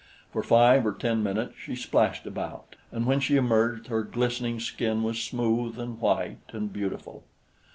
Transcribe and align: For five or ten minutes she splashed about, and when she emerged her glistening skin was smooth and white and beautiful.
For 0.33 0.41
five 0.41 0.83
or 0.87 0.93
ten 0.93 1.21
minutes 1.21 1.55
she 1.63 1.75
splashed 1.75 2.25
about, 2.25 2.75
and 2.91 3.05
when 3.05 3.19
she 3.19 3.35
emerged 3.35 3.85
her 3.85 4.01
glistening 4.01 4.59
skin 4.59 5.03
was 5.03 5.21
smooth 5.21 5.77
and 5.77 5.99
white 5.99 6.39
and 6.53 6.73
beautiful. 6.73 7.23